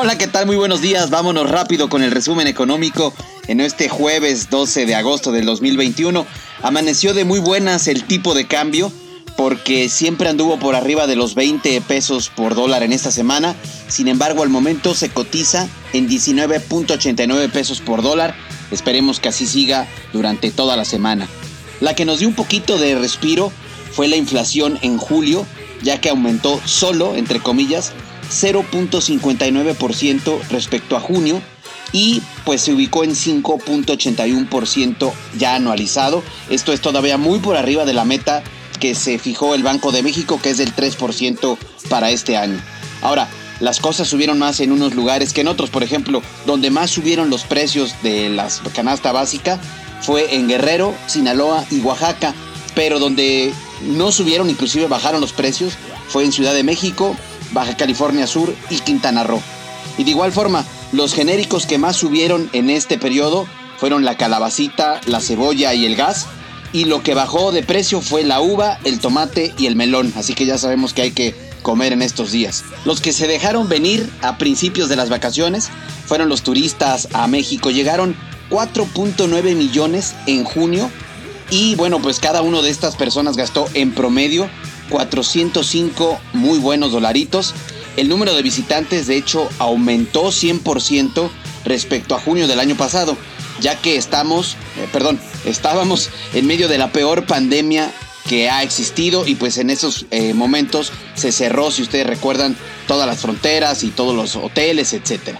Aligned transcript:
Hola, 0.00 0.16
¿qué 0.16 0.28
tal? 0.28 0.46
Muy 0.46 0.54
buenos 0.54 0.80
días. 0.80 1.10
Vámonos 1.10 1.50
rápido 1.50 1.88
con 1.88 2.04
el 2.04 2.12
resumen 2.12 2.46
económico 2.46 3.12
en 3.48 3.58
este 3.58 3.88
jueves 3.88 4.48
12 4.48 4.86
de 4.86 4.94
agosto 4.94 5.32
del 5.32 5.44
2021. 5.44 6.24
Amaneció 6.62 7.14
de 7.14 7.24
muy 7.24 7.40
buenas 7.40 7.88
el 7.88 8.04
tipo 8.04 8.32
de 8.32 8.46
cambio 8.46 8.92
porque 9.36 9.88
siempre 9.88 10.28
anduvo 10.28 10.56
por 10.60 10.76
arriba 10.76 11.08
de 11.08 11.16
los 11.16 11.34
20 11.34 11.80
pesos 11.80 12.28
por 12.28 12.54
dólar 12.54 12.84
en 12.84 12.92
esta 12.92 13.10
semana. 13.10 13.56
Sin 13.88 14.06
embargo, 14.06 14.44
al 14.44 14.50
momento 14.50 14.94
se 14.94 15.08
cotiza 15.08 15.66
en 15.92 16.08
19.89 16.08 17.50
pesos 17.50 17.80
por 17.80 18.00
dólar. 18.00 18.36
Esperemos 18.70 19.18
que 19.18 19.30
así 19.30 19.48
siga 19.48 19.88
durante 20.12 20.52
toda 20.52 20.76
la 20.76 20.84
semana. 20.84 21.26
La 21.80 21.94
que 21.96 22.04
nos 22.04 22.20
dio 22.20 22.28
un 22.28 22.36
poquito 22.36 22.78
de 22.78 22.96
respiro 22.96 23.50
fue 23.90 24.06
la 24.06 24.14
inflación 24.14 24.78
en 24.82 24.96
julio, 24.96 25.44
ya 25.82 26.00
que 26.00 26.08
aumentó 26.08 26.60
solo, 26.66 27.16
entre 27.16 27.40
comillas, 27.40 27.94
0.59% 28.30 30.40
respecto 30.50 30.96
a 30.96 31.00
junio 31.00 31.40
y 31.92 32.22
pues 32.44 32.62
se 32.62 32.72
ubicó 32.72 33.04
en 33.04 33.12
5.81% 33.12 35.12
ya 35.38 35.54
anualizado. 35.54 36.24
Esto 36.50 36.72
es 36.72 36.80
todavía 36.80 37.18
muy 37.18 37.38
por 37.38 37.56
arriba 37.56 37.84
de 37.84 37.94
la 37.94 38.04
meta 38.04 38.42
que 38.78 38.94
se 38.94 39.18
fijó 39.18 39.54
el 39.54 39.62
Banco 39.62 39.92
de 39.92 40.02
México, 40.02 40.38
que 40.42 40.50
es 40.50 40.58
del 40.58 40.74
3% 40.74 41.56
para 41.88 42.10
este 42.10 42.36
año. 42.36 42.60
Ahora, 43.02 43.28
las 43.60 43.80
cosas 43.80 44.08
subieron 44.08 44.38
más 44.38 44.60
en 44.60 44.70
unos 44.70 44.94
lugares 44.94 45.32
que 45.32 45.40
en 45.40 45.48
otros. 45.48 45.70
Por 45.70 45.82
ejemplo, 45.82 46.22
donde 46.46 46.70
más 46.70 46.90
subieron 46.90 47.30
los 47.30 47.44
precios 47.44 47.94
de 48.02 48.28
la 48.28 48.48
canasta 48.74 49.12
básica 49.12 49.58
fue 50.00 50.36
en 50.36 50.48
Guerrero, 50.48 50.94
Sinaloa 51.06 51.64
y 51.70 51.80
Oaxaca. 51.80 52.34
Pero 52.74 53.00
donde 53.00 53.52
no 53.82 54.12
subieron, 54.12 54.48
inclusive 54.48 54.86
bajaron 54.86 55.20
los 55.20 55.32
precios, 55.32 55.74
fue 56.08 56.24
en 56.24 56.32
Ciudad 56.32 56.54
de 56.54 56.62
México, 56.62 57.16
Baja 57.52 57.76
California 57.76 58.26
Sur 58.26 58.54
y 58.70 58.78
Quintana 58.78 59.24
Roo. 59.24 59.40
Y 59.96 60.04
de 60.04 60.10
igual 60.10 60.32
forma, 60.32 60.64
los 60.92 61.14
genéricos 61.14 61.66
que 61.66 61.78
más 61.78 61.96
subieron 61.96 62.48
en 62.52 62.70
este 62.70 62.98
periodo 62.98 63.46
fueron 63.78 64.04
la 64.04 64.16
calabacita, 64.16 65.00
la 65.06 65.20
cebolla 65.20 65.74
y 65.74 65.86
el 65.86 65.96
gas, 65.96 66.26
y 66.72 66.84
lo 66.84 67.02
que 67.02 67.14
bajó 67.14 67.52
de 67.52 67.62
precio 67.62 68.00
fue 68.00 68.24
la 68.24 68.40
uva, 68.40 68.78
el 68.84 69.00
tomate 69.00 69.54
y 69.58 69.66
el 69.66 69.76
melón, 69.76 70.12
así 70.16 70.34
que 70.34 70.46
ya 70.46 70.58
sabemos 70.58 70.92
que 70.92 71.02
hay 71.02 71.10
que 71.12 71.34
comer 71.62 71.92
en 71.92 72.02
estos 72.02 72.30
días. 72.30 72.64
Los 72.84 73.00
que 73.00 73.12
se 73.12 73.26
dejaron 73.26 73.68
venir 73.68 74.08
a 74.22 74.38
principios 74.38 74.88
de 74.88 74.96
las 74.96 75.08
vacaciones 75.08 75.70
fueron 76.06 76.28
los 76.28 76.42
turistas 76.42 77.08
a 77.12 77.26
México, 77.26 77.70
llegaron 77.70 78.16
4.9 78.50 79.54
millones 79.54 80.14
en 80.26 80.44
junio 80.44 80.90
y 81.50 81.74
bueno, 81.76 82.00
pues 82.00 82.20
cada 82.20 82.42
uno 82.42 82.62
de 82.62 82.70
estas 82.70 82.96
personas 82.96 83.36
gastó 83.36 83.66
en 83.74 83.92
promedio 83.92 84.48
405 84.88 86.20
muy 86.32 86.58
buenos 86.58 86.92
dolaritos. 86.92 87.54
El 87.96 88.08
número 88.08 88.34
de 88.34 88.42
visitantes 88.42 89.06
de 89.06 89.16
hecho 89.16 89.48
aumentó 89.58 90.28
100% 90.28 91.28
respecto 91.64 92.14
a 92.14 92.20
junio 92.20 92.46
del 92.46 92.60
año 92.60 92.76
pasado 92.76 93.16
ya 93.60 93.80
que 93.80 93.96
estamos, 93.96 94.56
eh, 94.76 94.88
perdón, 94.92 95.20
estábamos 95.44 96.10
en 96.34 96.46
medio 96.46 96.68
de 96.68 96.78
la 96.78 96.92
peor 96.92 97.26
pandemia 97.26 97.90
que 98.28 98.50
ha 98.50 98.62
existido 98.62 99.26
y 99.26 99.36
pues 99.36 99.56
en 99.58 99.70
esos 99.70 100.06
eh, 100.10 100.34
momentos 100.34 100.92
se 101.14 101.32
cerró, 101.32 101.70
si 101.70 101.82
ustedes 101.82 102.06
recuerdan, 102.06 102.56
todas 102.86 103.06
las 103.06 103.20
fronteras 103.20 103.84
y 103.84 103.88
todos 103.88 104.14
los 104.14 104.36
hoteles, 104.36 104.92
etc. 104.92 105.38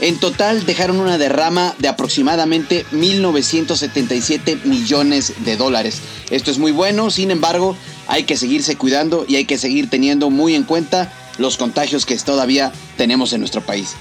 En 0.00 0.18
total 0.18 0.66
dejaron 0.66 0.98
una 0.98 1.16
derrama 1.16 1.74
de 1.78 1.86
aproximadamente 1.86 2.84
1.977 2.90 4.64
millones 4.64 5.32
de 5.44 5.56
dólares. 5.56 6.00
Esto 6.30 6.50
es 6.50 6.58
muy 6.58 6.72
bueno, 6.72 7.12
sin 7.12 7.30
embargo, 7.30 7.76
hay 8.14 8.22
que 8.22 8.36
seguirse 8.36 8.76
cuidando 8.76 9.26
y 9.26 9.34
hay 9.34 9.44
que 9.44 9.58
seguir 9.58 9.90
teniendo 9.90 10.30
muy 10.30 10.54
en 10.54 10.62
cuenta 10.62 11.12
los 11.36 11.56
contagios 11.56 12.06
que 12.06 12.16
todavía 12.16 12.72
tenemos 12.96 13.32
en 13.32 13.40
nuestro 13.40 13.60
país. 13.60 13.96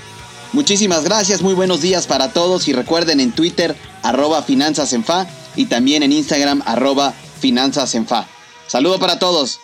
Muchísimas 0.52 1.04
gracias, 1.04 1.42
muy 1.42 1.56
buenos 1.56 1.82
días 1.82 2.06
para 2.06 2.32
todos 2.32 2.68
y 2.68 2.74
recuerden 2.74 3.20
en 3.20 3.32
Twitter 3.32 3.76
arroba 4.04 4.44
finanzas 4.44 4.94
en 4.94 5.04
fa 5.04 5.26
y 5.56 5.66
también 5.66 6.04
en 6.04 6.12
Instagram 6.12 6.62
arroba 6.68 7.12
finanzas 7.40 7.96
en 7.96 8.06
fa. 8.06 8.28
Saludo 8.68 9.00
para 9.00 9.18
todos. 9.18 9.60